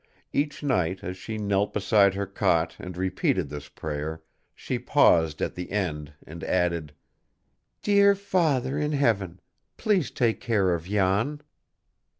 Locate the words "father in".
8.15-8.93